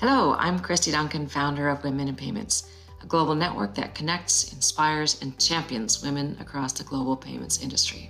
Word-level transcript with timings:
Hello, 0.00 0.36
I'm 0.38 0.60
Christy 0.60 0.92
Duncan, 0.92 1.26
founder 1.26 1.68
of 1.68 1.82
Women 1.82 2.06
in 2.06 2.14
Payments, 2.14 2.70
a 3.02 3.06
global 3.06 3.34
network 3.34 3.74
that 3.74 3.96
connects, 3.96 4.52
inspires, 4.52 5.20
and 5.22 5.36
champions 5.40 6.04
women 6.04 6.36
across 6.38 6.72
the 6.72 6.84
global 6.84 7.16
payments 7.16 7.60
industry. 7.64 8.08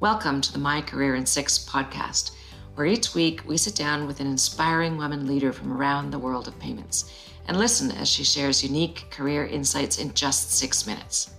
Welcome 0.00 0.40
to 0.40 0.50
the 0.50 0.58
My 0.58 0.80
Career 0.80 1.16
in 1.16 1.26
Six 1.26 1.58
podcast, 1.68 2.30
where 2.76 2.86
each 2.86 3.14
week 3.14 3.42
we 3.46 3.58
sit 3.58 3.74
down 3.74 4.06
with 4.06 4.20
an 4.20 4.26
inspiring 4.26 4.96
woman 4.96 5.26
leader 5.26 5.52
from 5.52 5.74
around 5.74 6.10
the 6.10 6.18
world 6.18 6.48
of 6.48 6.58
payments 6.58 7.12
and 7.46 7.58
listen 7.58 7.90
as 7.90 8.08
she 8.08 8.24
shares 8.24 8.64
unique 8.64 9.10
career 9.10 9.44
insights 9.44 9.98
in 9.98 10.14
just 10.14 10.52
six 10.52 10.86
minutes. 10.86 11.34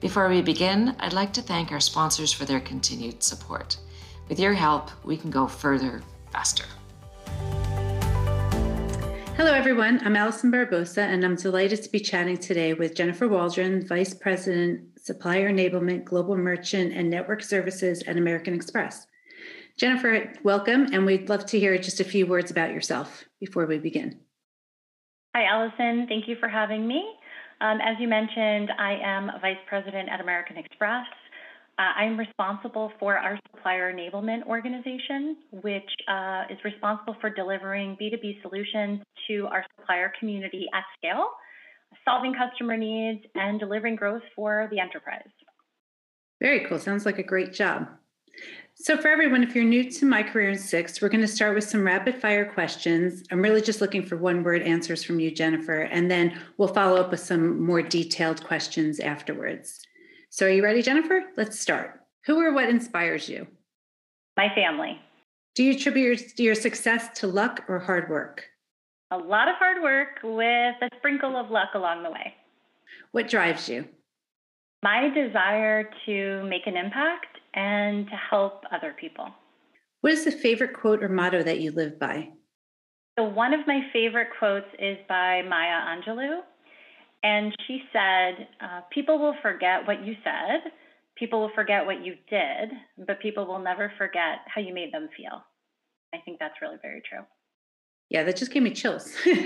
Before 0.00 0.30
we 0.30 0.40
begin, 0.40 0.96
I'd 1.00 1.12
like 1.12 1.34
to 1.34 1.42
thank 1.42 1.70
our 1.70 1.80
sponsors 1.80 2.32
for 2.32 2.46
their 2.46 2.60
continued 2.60 3.22
support. 3.22 3.76
With 4.30 4.40
your 4.40 4.54
help, 4.54 4.90
we 5.04 5.18
can 5.18 5.30
go 5.30 5.46
further 5.46 6.00
faster. 6.30 6.64
Hello, 9.36 9.54
everyone. 9.54 9.98
I'm 10.04 10.14
Allison 10.14 10.52
Barbosa, 10.52 10.98
and 10.98 11.24
I'm 11.24 11.36
delighted 11.36 11.82
to 11.82 11.90
be 11.90 11.98
chatting 11.98 12.36
today 12.36 12.74
with 12.74 12.94
Jennifer 12.94 13.26
Waldron, 13.26 13.86
Vice 13.86 14.12
President, 14.12 14.82
Supplier 15.00 15.50
Enablement, 15.50 16.04
Global 16.04 16.36
Merchant, 16.36 16.92
and 16.92 17.08
Network 17.08 17.42
Services 17.42 18.02
at 18.02 18.18
American 18.18 18.52
Express. 18.52 19.06
Jennifer, 19.78 20.34
welcome, 20.44 20.92
and 20.92 21.06
we'd 21.06 21.30
love 21.30 21.46
to 21.46 21.58
hear 21.58 21.76
just 21.78 21.98
a 21.98 22.04
few 22.04 22.26
words 22.26 22.50
about 22.50 22.72
yourself 22.72 23.24
before 23.40 23.64
we 23.64 23.78
begin. 23.78 24.20
Hi, 25.34 25.44
Allison. 25.46 26.06
Thank 26.08 26.28
you 26.28 26.36
for 26.38 26.48
having 26.48 26.86
me. 26.86 27.02
Um, 27.62 27.80
as 27.80 27.96
you 27.98 28.08
mentioned, 28.08 28.70
I 28.78 28.98
am 29.02 29.30
Vice 29.40 29.56
President 29.66 30.10
at 30.10 30.20
American 30.20 30.58
Express. 30.58 31.06
Uh, 31.78 31.82
I'm 31.96 32.18
responsible 32.18 32.92
for 33.00 33.16
our 33.16 33.38
supplier 33.50 33.92
enablement 33.92 34.46
organization, 34.46 35.36
which 35.62 35.88
uh, 36.06 36.42
is 36.50 36.58
responsible 36.64 37.16
for 37.20 37.30
delivering 37.30 37.96
B2B 38.00 38.42
solutions 38.42 39.00
to 39.28 39.46
our 39.46 39.64
supplier 39.78 40.12
community 40.18 40.66
at 40.74 40.84
scale, 40.98 41.28
solving 42.04 42.34
customer 42.34 42.76
needs, 42.76 43.24
and 43.34 43.58
delivering 43.58 43.96
growth 43.96 44.22
for 44.36 44.68
the 44.70 44.80
enterprise. 44.80 45.28
Very 46.42 46.60
cool. 46.66 46.78
Sounds 46.78 47.06
like 47.06 47.18
a 47.18 47.22
great 47.22 47.54
job. 47.54 47.88
So, 48.74 48.96
for 48.96 49.08
everyone, 49.08 49.42
if 49.42 49.54
you're 49.54 49.64
new 49.64 49.90
to 49.90 50.06
my 50.06 50.22
career 50.22 50.50
in 50.50 50.58
six, 50.58 51.00
we're 51.00 51.08
going 51.08 51.20
to 51.20 51.28
start 51.28 51.54
with 51.54 51.64
some 51.64 51.84
rapid 51.84 52.20
fire 52.20 52.44
questions. 52.44 53.22
I'm 53.30 53.40
really 53.40 53.62
just 53.62 53.80
looking 53.80 54.04
for 54.04 54.16
one 54.16 54.42
word 54.42 54.62
answers 54.62 55.04
from 55.04 55.20
you, 55.20 55.30
Jennifer, 55.30 55.82
and 55.82 56.10
then 56.10 56.38
we'll 56.58 56.68
follow 56.68 57.00
up 57.00 57.10
with 57.10 57.20
some 57.20 57.62
more 57.62 57.80
detailed 57.80 58.44
questions 58.44 58.98
afterwards. 58.98 59.80
So, 60.34 60.46
are 60.46 60.50
you 60.50 60.64
ready, 60.64 60.80
Jennifer? 60.80 61.24
Let's 61.36 61.60
start. 61.60 62.00
Who 62.24 62.40
or 62.40 62.54
what 62.54 62.70
inspires 62.70 63.28
you? 63.28 63.46
My 64.38 64.48
family. 64.54 64.98
Do 65.54 65.62
you 65.62 65.74
attribute 65.74 66.22
your, 66.38 66.46
your 66.46 66.54
success 66.54 67.10
to 67.20 67.26
luck 67.26 67.62
or 67.68 67.78
hard 67.78 68.08
work? 68.08 68.46
A 69.10 69.18
lot 69.18 69.48
of 69.48 69.56
hard 69.56 69.82
work 69.82 70.20
with 70.24 70.74
a 70.80 70.88
sprinkle 70.96 71.36
of 71.36 71.50
luck 71.50 71.74
along 71.74 72.02
the 72.02 72.10
way. 72.10 72.32
What 73.10 73.28
drives 73.28 73.68
you? 73.68 73.86
My 74.82 75.10
desire 75.10 75.90
to 76.06 76.44
make 76.44 76.66
an 76.66 76.78
impact 76.78 77.36
and 77.52 78.06
to 78.06 78.16
help 78.16 78.64
other 78.72 78.96
people. 78.98 79.28
What 80.00 80.14
is 80.14 80.24
the 80.24 80.32
favorite 80.32 80.72
quote 80.72 81.04
or 81.04 81.10
motto 81.10 81.42
that 81.42 81.60
you 81.60 81.72
live 81.72 81.98
by? 81.98 82.30
So, 83.18 83.24
one 83.26 83.52
of 83.52 83.66
my 83.66 83.82
favorite 83.92 84.28
quotes 84.38 84.68
is 84.78 84.96
by 85.10 85.42
Maya 85.42 85.94
Angelou. 85.94 86.40
And 87.22 87.54
she 87.66 87.82
said, 87.92 88.48
uh, 88.60 88.80
People 88.90 89.18
will 89.18 89.36
forget 89.42 89.86
what 89.86 90.04
you 90.04 90.14
said, 90.24 90.72
people 91.16 91.40
will 91.40 91.52
forget 91.54 91.86
what 91.86 92.04
you 92.04 92.14
did, 92.28 92.70
but 93.06 93.20
people 93.20 93.46
will 93.46 93.58
never 93.58 93.92
forget 93.98 94.38
how 94.46 94.60
you 94.60 94.74
made 94.74 94.92
them 94.92 95.08
feel. 95.16 95.44
I 96.14 96.18
think 96.24 96.38
that's 96.38 96.60
really 96.60 96.78
very 96.82 97.02
true. 97.08 97.24
Yeah, 98.10 98.24
that 98.24 98.36
just 98.36 98.52
gave 98.52 98.62
me 98.62 98.72
chills. 98.72 99.14
when 99.24 99.38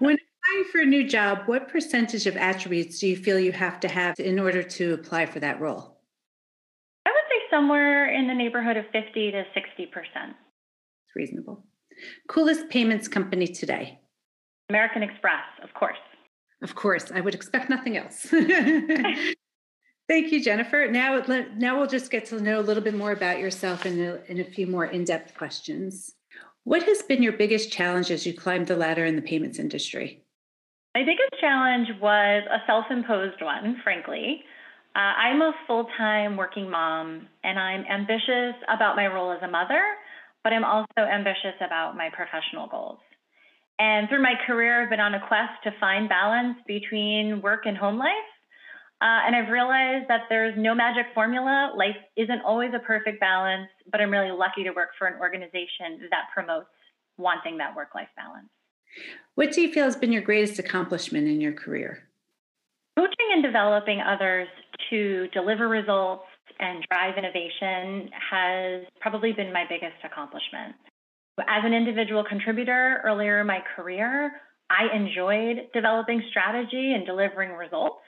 applying 0.00 0.64
for 0.70 0.80
a 0.80 0.86
new 0.86 1.08
job, 1.08 1.42
what 1.46 1.68
percentage 1.68 2.26
of 2.26 2.36
attributes 2.36 2.98
do 2.98 3.06
you 3.06 3.16
feel 3.16 3.38
you 3.38 3.52
have 3.52 3.80
to 3.80 3.88
have 3.88 4.18
in 4.18 4.38
order 4.38 4.62
to 4.62 4.94
apply 4.94 5.26
for 5.26 5.40
that 5.40 5.60
role? 5.60 6.00
I 7.06 7.10
would 7.10 7.24
say 7.30 7.40
somewhere 7.48 8.12
in 8.12 8.26
the 8.26 8.34
neighborhood 8.34 8.76
of 8.76 8.84
50 8.92 9.30
to 9.30 9.38
60%. 9.38 9.46
It's 9.56 11.16
reasonable. 11.16 11.64
Coolest 12.28 12.68
payments 12.68 13.08
company 13.08 13.46
today? 13.46 14.00
American 14.68 15.02
Express, 15.02 15.44
of 15.62 15.72
course. 15.74 15.96
Of 16.62 16.74
course, 16.74 17.10
I 17.12 17.20
would 17.20 17.34
expect 17.34 17.70
nothing 17.70 17.96
else. 17.96 18.26
Thank 20.10 20.32
you, 20.32 20.42
Jennifer. 20.42 20.88
Now, 20.90 21.22
now 21.56 21.78
we'll 21.78 21.86
just 21.86 22.10
get 22.10 22.26
to 22.26 22.40
know 22.40 22.58
a 22.58 22.62
little 22.62 22.82
bit 22.82 22.94
more 22.94 23.12
about 23.12 23.38
yourself 23.38 23.84
and 23.84 24.00
a, 24.00 24.20
and 24.28 24.40
a 24.40 24.44
few 24.44 24.66
more 24.66 24.84
in-depth 24.84 25.36
questions. 25.36 26.12
What 26.64 26.82
has 26.82 27.02
been 27.02 27.22
your 27.22 27.32
biggest 27.32 27.72
challenge 27.72 28.10
as 28.10 28.26
you 28.26 28.34
climbed 28.34 28.66
the 28.66 28.76
ladder 28.76 29.04
in 29.04 29.16
the 29.16 29.22
payments 29.22 29.58
industry? 29.58 30.24
My 30.94 31.02
biggest 31.02 31.40
challenge 31.40 31.88
was 32.00 32.42
a 32.50 32.58
self-imposed 32.66 33.40
one, 33.40 33.80
frankly. 33.84 34.42
Uh, 34.96 34.98
I'm 34.98 35.40
a 35.40 35.52
full-time 35.68 36.36
working 36.36 36.68
mom, 36.68 37.28
and 37.44 37.58
I'm 37.58 37.84
ambitious 37.86 38.60
about 38.68 38.96
my 38.96 39.06
role 39.06 39.30
as 39.30 39.38
a 39.42 39.48
mother, 39.48 39.80
but 40.42 40.52
I'm 40.52 40.64
also 40.64 40.86
ambitious 40.98 41.54
about 41.64 41.96
my 41.96 42.10
professional 42.10 42.66
goals. 42.66 42.98
And 43.80 44.10
through 44.10 44.22
my 44.22 44.34
career, 44.46 44.82
I've 44.82 44.90
been 44.90 45.00
on 45.00 45.14
a 45.14 45.26
quest 45.26 45.52
to 45.64 45.72
find 45.80 46.06
balance 46.06 46.58
between 46.66 47.40
work 47.40 47.64
and 47.64 47.78
home 47.78 47.98
life. 47.98 48.28
Uh, 49.00 49.24
and 49.24 49.34
I've 49.34 49.48
realized 49.48 50.04
that 50.08 50.24
there's 50.28 50.52
no 50.58 50.74
magic 50.74 51.06
formula. 51.14 51.72
Life 51.74 51.96
isn't 52.14 52.42
always 52.42 52.72
a 52.74 52.78
perfect 52.80 53.18
balance, 53.20 53.70
but 53.90 54.02
I'm 54.02 54.10
really 54.10 54.30
lucky 54.30 54.64
to 54.64 54.70
work 54.72 54.90
for 54.98 55.06
an 55.06 55.18
organization 55.18 56.06
that 56.10 56.24
promotes 56.34 56.68
wanting 57.16 57.56
that 57.56 57.74
work 57.74 57.94
life 57.94 58.08
balance. 58.16 58.50
What 59.36 59.52
do 59.52 59.62
you 59.62 59.72
feel 59.72 59.84
has 59.84 59.96
been 59.96 60.12
your 60.12 60.20
greatest 60.20 60.58
accomplishment 60.58 61.26
in 61.26 61.40
your 61.40 61.54
career? 61.54 62.02
Coaching 62.98 63.30
and 63.32 63.42
developing 63.42 64.02
others 64.02 64.48
to 64.90 65.28
deliver 65.32 65.68
results 65.68 66.24
and 66.58 66.84
drive 66.90 67.16
innovation 67.16 68.10
has 68.30 68.82
probably 69.00 69.32
been 69.32 69.54
my 69.54 69.64
biggest 69.66 69.96
accomplishment. 70.04 70.74
As 71.48 71.64
an 71.64 71.72
individual 71.72 72.24
contributor 72.24 73.00
earlier 73.04 73.40
in 73.40 73.46
my 73.46 73.60
career, 73.76 74.32
I 74.70 74.94
enjoyed 74.94 75.68
developing 75.74 76.22
strategy 76.30 76.92
and 76.94 77.04
delivering 77.04 77.52
results, 77.52 78.02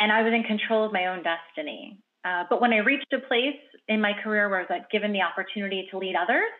and 0.00 0.10
I 0.10 0.22
was 0.22 0.32
in 0.32 0.42
control 0.42 0.84
of 0.84 0.92
my 0.92 1.06
own 1.06 1.22
destiny. 1.22 1.98
Uh, 2.24 2.44
but 2.50 2.60
when 2.60 2.72
I 2.72 2.78
reached 2.78 3.12
a 3.12 3.20
place 3.20 3.60
in 3.88 4.00
my 4.00 4.12
career 4.22 4.48
where 4.48 4.60
I 4.60 4.72
was 4.72 4.82
given 4.90 5.12
the 5.12 5.22
opportunity 5.22 5.86
to 5.90 5.98
lead 5.98 6.16
others, 6.16 6.50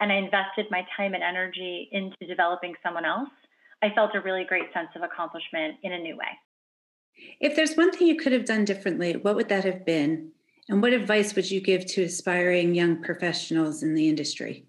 and 0.00 0.12
I 0.12 0.16
invested 0.16 0.66
my 0.70 0.84
time 0.96 1.14
and 1.14 1.22
energy 1.22 1.88
into 1.92 2.26
developing 2.26 2.74
someone 2.82 3.04
else, 3.04 3.30
I 3.82 3.90
felt 3.94 4.14
a 4.14 4.20
really 4.20 4.44
great 4.44 4.72
sense 4.74 4.88
of 4.96 5.02
accomplishment 5.02 5.76
in 5.82 5.92
a 5.92 5.98
new 5.98 6.16
way. 6.16 6.26
If 7.40 7.54
there's 7.54 7.76
one 7.76 7.92
thing 7.92 8.08
you 8.08 8.16
could 8.16 8.32
have 8.32 8.44
done 8.44 8.64
differently, 8.64 9.14
what 9.16 9.36
would 9.36 9.48
that 9.48 9.64
have 9.64 9.86
been? 9.86 10.32
And 10.68 10.82
what 10.82 10.92
advice 10.92 11.34
would 11.34 11.50
you 11.50 11.60
give 11.60 11.86
to 11.86 12.02
aspiring 12.02 12.74
young 12.74 13.02
professionals 13.02 13.82
in 13.82 13.94
the 13.94 14.08
industry? 14.08 14.66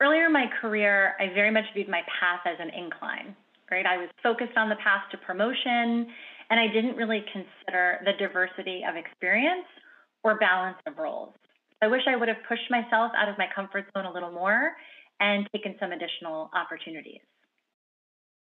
Earlier 0.00 0.26
in 0.26 0.32
my 0.32 0.46
career, 0.60 1.14
I 1.18 1.34
very 1.34 1.50
much 1.50 1.64
viewed 1.74 1.88
my 1.88 2.02
path 2.20 2.40
as 2.46 2.56
an 2.60 2.70
incline, 2.70 3.34
right? 3.70 3.84
I 3.84 3.96
was 3.96 4.08
focused 4.22 4.56
on 4.56 4.68
the 4.68 4.76
path 4.76 5.02
to 5.10 5.18
promotion, 5.18 6.06
and 6.50 6.60
I 6.60 6.68
didn't 6.68 6.96
really 6.96 7.24
consider 7.32 7.98
the 8.04 8.12
diversity 8.18 8.82
of 8.88 8.94
experience 8.94 9.66
or 10.22 10.38
balance 10.38 10.78
of 10.86 10.98
roles. 10.98 11.34
I 11.82 11.88
wish 11.88 12.02
I 12.08 12.16
would 12.16 12.28
have 12.28 12.38
pushed 12.48 12.70
myself 12.70 13.12
out 13.16 13.28
of 13.28 13.38
my 13.38 13.46
comfort 13.54 13.86
zone 13.92 14.06
a 14.06 14.12
little 14.12 14.30
more 14.30 14.72
and 15.20 15.48
taken 15.52 15.74
some 15.80 15.90
additional 15.90 16.50
opportunities. 16.54 17.20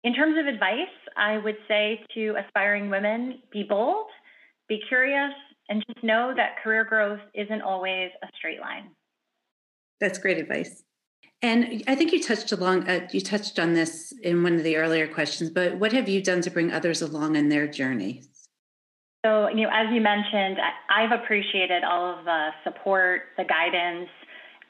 In 0.02 0.12
terms 0.12 0.36
of 0.38 0.46
advice, 0.46 0.94
I 1.16 1.38
would 1.38 1.56
say 1.66 2.04
to 2.14 2.34
aspiring 2.44 2.90
women 2.90 3.40
be 3.52 3.62
bold, 3.62 4.06
be 4.68 4.80
curious, 4.88 5.32
and 5.68 5.84
just 5.86 6.04
know 6.04 6.34
that 6.36 6.62
career 6.62 6.84
growth 6.84 7.20
isn't 7.32 7.62
always 7.62 8.10
a 8.22 8.26
straight 8.36 8.60
line. 8.60 8.90
That's 10.00 10.18
great 10.18 10.38
advice. 10.38 10.82
And 11.44 11.84
I 11.86 11.94
think 11.94 12.10
you 12.10 12.22
touched 12.22 12.52
along 12.52 12.88
uh, 12.88 13.06
you 13.12 13.20
touched 13.20 13.58
on 13.58 13.74
this 13.74 14.14
in 14.22 14.42
one 14.42 14.54
of 14.54 14.64
the 14.64 14.78
earlier 14.78 15.06
questions, 15.06 15.50
but 15.50 15.76
what 15.76 15.92
have 15.92 16.08
you 16.08 16.22
done 16.22 16.40
to 16.40 16.50
bring 16.50 16.72
others 16.72 17.02
along 17.02 17.36
in 17.36 17.50
their 17.50 17.66
journeys? 17.66 18.26
So, 19.26 19.48
you 19.48 19.64
know, 19.64 19.70
as 19.70 19.92
you 19.92 20.00
mentioned, 20.00 20.56
I've 20.88 21.12
appreciated 21.12 21.84
all 21.84 22.18
of 22.18 22.24
the 22.24 22.48
support, 22.64 23.24
the 23.36 23.44
guidance, 23.44 24.08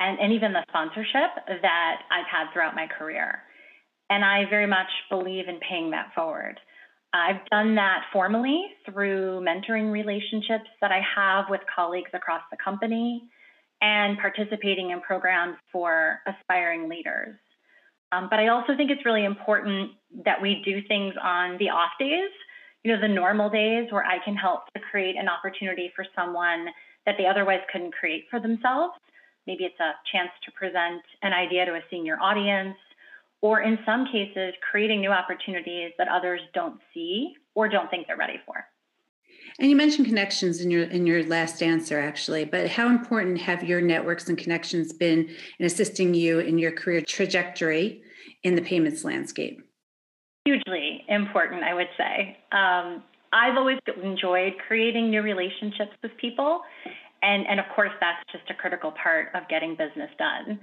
and, 0.01 0.19
and 0.19 0.33
even 0.33 0.53
the 0.53 0.65
sponsorship 0.69 1.31
that 1.63 1.97
I've 2.11 2.27
had 2.27 2.53
throughout 2.53 2.75
my 2.75 2.89
career. 2.89 3.39
And 4.11 4.25
I 4.25 4.43
very 4.51 4.67
much 4.67 4.91
believe 5.11 5.47
in 5.47 5.61
paying 5.61 5.93
that 5.93 6.11
forward. 6.13 6.59
I've 7.13 7.47
done 7.53 7.77
that 7.77 8.03
formally 8.13 8.65
through 8.85 9.47
mentoring 9.47 9.93
relationships 9.93 10.71
that 10.81 10.91
I 10.91 11.03
have 11.15 11.45
with 11.49 11.61
colleagues 11.73 12.11
across 12.13 12.43
the 12.51 12.57
company 12.63 13.23
and 13.85 14.17
participating 14.19 14.91
in 14.93 15.01
programs 15.03 15.57
for 15.71 16.21
aspiring 16.27 16.89
leaders. 16.89 17.37
Um, 18.13 18.29
but 18.31 18.39
I 18.39 18.49
also 18.49 18.75
think 18.77 18.91
it's 18.91 19.05
really 19.05 19.27
important 19.27 19.91
that 20.25 20.41
we 20.41 20.63
do 20.65 20.81
things 20.89 21.15
on 21.23 21.59
the 21.59 21.69
off 21.69 21.91
days, 21.99 22.31
you 22.83 22.95
know, 22.95 23.01
the 23.01 23.09
normal 23.09 23.51
days 23.51 23.93
where 23.93 24.05
I 24.05 24.25
can 24.25 24.37
help 24.37 24.73
to 24.73 24.81
create 24.91 25.17
an 25.17 25.29
opportunity 25.29 25.93
for 25.95 26.07
someone 26.17 26.69
that 27.05 27.17
they 27.19 27.27
otherwise 27.27 27.61
couldn't 27.71 27.93
create 27.93 28.25
for 28.31 28.41
themselves. 28.41 28.95
Maybe 29.47 29.65
it's 29.65 29.81
a 29.81 29.93
chance 30.11 30.31
to 30.47 30.53
present 30.53 31.03
an 31.21 31.35
idea 31.35 31.67
to 31.67 31.73
a 31.73 31.81
senior 31.91 32.19
audience, 32.23 32.79
or 33.43 33.61
in 33.61 33.79
some 33.85 34.07
cases, 34.11 34.55
creating 34.71 35.03
new 35.03 35.11
opportunities 35.11 35.93
that 35.99 36.09
others 36.09 36.41
don't 36.55 36.81
see 36.95 37.35
or 37.55 37.69
don't 37.69 37.91
think 37.91 38.07
they're 38.07 38.17
ready 38.17 38.41
for. 38.47 38.65
And 39.59 39.71
you 39.71 39.77
mentioned 39.77 40.07
connections 40.07 40.61
in 40.61 40.71
your 40.71 40.85
in 40.85 41.07
your 41.07 41.23
last 41.25 41.63
answer, 41.63 42.01
actually. 42.01 42.45
But 42.45 42.69
how 42.69 42.89
important 42.89 43.41
have 43.41 43.63
your 43.63 43.81
networks 43.81 44.29
and 44.29 44.37
connections 44.37 44.93
been 44.93 45.31
in 45.59 45.67
assisting 45.67 46.15
you 46.15 46.41
in 46.41 46.59
your 46.59 46.73
career 46.73 47.03
trajectory 47.03 48.03
in 48.43 48.57
the 48.57 48.63
payments 48.63 49.05
landscape? 49.05 49.63
Hugely 50.45 51.05
important, 51.09 51.63
I 51.63 51.73
would 51.73 51.89
say. 51.97 52.37
Um, 52.51 53.05
I've 53.33 53.57
always 53.57 53.79
enjoyed 54.03 54.55
creating 54.67 55.11
new 55.11 55.23
relationships 55.23 55.93
with 56.03 56.13
people, 56.21 56.63
and 57.23 57.47
and 57.47 57.61
of 57.61 57.67
course 57.77 57.93
that's 58.01 58.23
just 58.33 58.51
a 58.51 58.55
critical 58.55 58.93
part 58.93 59.29
of 59.35 59.49
getting 59.49 59.77
business 59.77 60.11
done. 60.19 60.59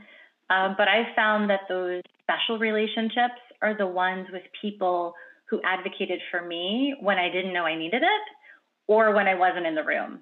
Um, 0.50 0.76
but 0.78 0.90
I've 0.90 1.16
found 1.16 1.50
that 1.50 1.62
those 1.70 2.02
special 2.24 2.60
relationships 2.60 3.40
are 3.62 3.78
the 3.78 3.88
ones 3.88 4.28
with 4.34 4.44
people 4.62 5.14
who 5.50 5.62
advocated 5.64 6.20
for 6.30 6.46
me 6.46 6.94
when 7.00 7.18
I 7.18 7.30
didn't 7.30 7.54
know 7.54 7.64
I 7.64 7.78
needed 7.78 8.04
it 8.04 8.22
or 8.88 9.14
when 9.14 9.28
I 9.28 9.36
wasn't 9.36 9.66
in 9.66 9.76
the 9.76 9.84
room. 9.84 10.22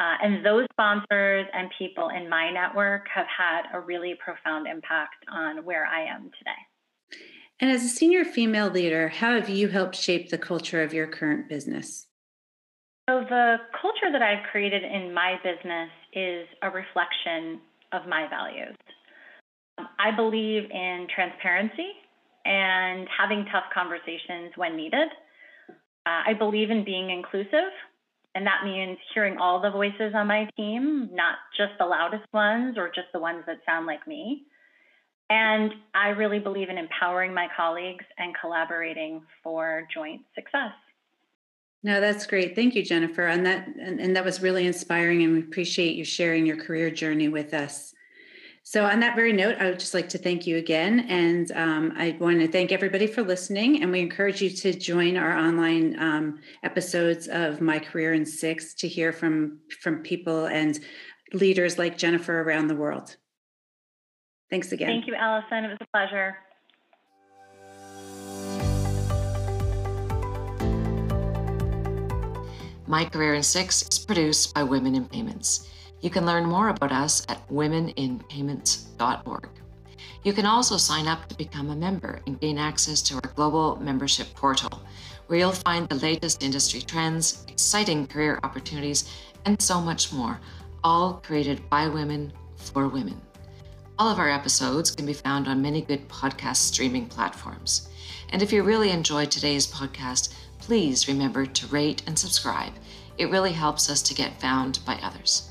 Uh, 0.00 0.14
and 0.22 0.46
those 0.46 0.66
sponsors 0.72 1.46
and 1.52 1.70
people 1.76 2.08
in 2.08 2.28
my 2.28 2.52
network 2.52 3.06
have 3.12 3.26
had 3.26 3.62
a 3.74 3.80
really 3.80 4.14
profound 4.24 4.68
impact 4.68 5.24
on 5.32 5.64
where 5.64 5.84
I 5.86 6.04
am 6.04 6.30
today. 6.38 7.20
And 7.60 7.70
as 7.70 7.84
a 7.84 7.88
senior 7.88 8.24
female 8.24 8.70
leader, 8.70 9.08
how 9.08 9.34
have 9.34 9.48
you 9.48 9.68
helped 9.68 9.96
shape 9.96 10.30
the 10.30 10.38
culture 10.38 10.82
of 10.82 10.94
your 10.94 11.08
current 11.08 11.48
business? 11.48 12.06
So, 13.08 13.24
the 13.28 13.56
culture 13.80 14.12
that 14.12 14.22
I've 14.22 14.44
created 14.52 14.84
in 14.84 15.12
my 15.12 15.36
business 15.42 15.90
is 16.12 16.46
a 16.62 16.70
reflection 16.70 17.58
of 17.92 18.06
my 18.06 18.28
values. 18.28 18.76
I 19.98 20.14
believe 20.14 20.70
in 20.70 21.06
transparency 21.12 21.88
and 22.44 23.08
having 23.16 23.46
tough 23.50 23.64
conversations 23.72 24.52
when 24.56 24.76
needed. 24.76 25.08
I 26.28 26.34
believe 26.34 26.70
in 26.70 26.84
being 26.84 27.08
inclusive, 27.08 27.72
and 28.34 28.46
that 28.46 28.62
means 28.62 28.98
hearing 29.14 29.38
all 29.38 29.62
the 29.62 29.70
voices 29.70 30.12
on 30.14 30.26
my 30.26 30.46
team, 30.58 31.08
not 31.10 31.36
just 31.56 31.72
the 31.78 31.86
loudest 31.86 32.30
ones 32.34 32.76
or 32.76 32.88
just 32.88 33.08
the 33.14 33.18
ones 33.18 33.44
that 33.46 33.60
sound 33.64 33.86
like 33.86 34.06
me. 34.06 34.42
And 35.30 35.72
I 35.94 36.08
really 36.08 36.38
believe 36.38 36.68
in 36.68 36.76
empowering 36.76 37.32
my 37.32 37.48
colleagues 37.56 38.04
and 38.18 38.34
collaborating 38.38 39.22
for 39.42 39.88
joint 39.92 40.20
success. 40.34 40.72
No, 41.82 41.98
that's 41.98 42.26
great. 42.26 42.54
Thank 42.54 42.74
you, 42.74 42.84
Jennifer. 42.84 43.26
And 43.26 43.46
that 43.46 43.66
and, 43.66 43.98
and 43.98 44.14
that 44.14 44.24
was 44.24 44.42
really 44.42 44.66
inspiring 44.66 45.22
and 45.22 45.32
we 45.32 45.40
appreciate 45.40 45.96
you 45.96 46.04
sharing 46.04 46.44
your 46.44 46.56
career 46.56 46.90
journey 46.90 47.28
with 47.28 47.54
us. 47.54 47.94
So, 48.70 48.84
on 48.84 49.00
that 49.00 49.16
very 49.16 49.32
note, 49.32 49.56
I 49.58 49.70
would 49.70 49.80
just 49.80 49.94
like 49.94 50.10
to 50.10 50.18
thank 50.18 50.46
you 50.46 50.58
again. 50.58 51.00
And 51.08 51.50
um, 51.52 51.94
I 51.96 52.18
want 52.20 52.40
to 52.40 52.48
thank 52.48 52.70
everybody 52.70 53.06
for 53.06 53.22
listening. 53.22 53.82
And 53.82 53.90
we 53.90 54.00
encourage 54.00 54.42
you 54.42 54.50
to 54.50 54.74
join 54.74 55.16
our 55.16 55.34
online 55.34 55.98
um, 55.98 56.40
episodes 56.62 57.28
of 57.28 57.62
My 57.62 57.78
Career 57.78 58.12
in 58.12 58.26
Six 58.26 58.74
to 58.74 58.86
hear 58.86 59.10
from, 59.10 59.60
from 59.80 60.02
people 60.02 60.44
and 60.44 60.78
leaders 61.32 61.78
like 61.78 61.96
Jennifer 61.96 62.42
around 62.42 62.66
the 62.66 62.76
world. 62.76 63.16
Thanks 64.50 64.70
again. 64.70 64.88
Thank 64.88 65.06
you, 65.06 65.14
Allison. 65.14 65.64
It 65.64 65.68
was 65.68 65.78
a 65.80 65.86
pleasure. 65.86 66.36
My 72.86 73.06
Career 73.06 73.32
in 73.32 73.42
Six 73.42 73.88
is 73.90 73.98
produced 73.98 74.52
by 74.52 74.62
Women 74.62 74.94
in 74.94 75.06
Payments. 75.06 75.66
You 76.00 76.10
can 76.10 76.24
learn 76.24 76.46
more 76.46 76.68
about 76.68 76.92
us 76.92 77.26
at 77.28 77.46
womeninpayments.org. 77.48 79.48
You 80.24 80.32
can 80.32 80.46
also 80.46 80.76
sign 80.76 81.06
up 81.06 81.28
to 81.28 81.36
become 81.36 81.70
a 81.70 81.76
member 81.76 82.20
and 82.26 82.40
gain 82.40 82.58
access 82.58 83.02
to 83.02 83.14
our 83.14 83.32
global 83.34 83.76
membership 83.76 84.32
portal, 84.34 84.82
where 85.26 85.38
you'll 85.38 85.52
find 85.52 85.88
the 85.88 85.96
latest 85.96 86.42
industry 86.42 86.80
trends, 86.80 87.44
exciting 87.48 88.06
career 88.06 88.38
opportunities, 88.42 89.12
and 89.44 89.60
so 89.60 89.80
much 89.80 90.12
more, 90.12 90.40
all 90.84 91.14
created 91.24 91.68
by 91.68 91.88
women 91.88 92.32
for 92.56 92.88
women. 92.88 93.20
All 93.98 94.08
of 94.08 94.20
our 94.20 94.30
episodes 94.30 94.92
can 94.92 95.06
be 95.06 95.12
found 95.12 95.48
on 95.48 95.60
many 95.60 95.82
good 95.82 96.08
podcast 96.08 96.56
streaming 96.56 97.06
platforms. 97.06 97.88
And 98.30 98.42
if 98.42 98.52
you 98.52 98.62
really 98.62 98.90
enjoyed 98.90 99.30
today's 99.30 99.66
podcast, 99.66 100.34
please 100.58 101.08
remember 101.08 101.46
to 101.46 101.66
rate 101.68 102.02
and 102.06 102.16
subscribe. 102.16 102.72
It 103.16 103.30
really 103.30 103.52
helps 103.52 103.90
us 103.90 104.02
to 104.02 104.14
get 104.14 104.40
found 104.40 104.78
by 104.86 105.00
others. 105.02 105.50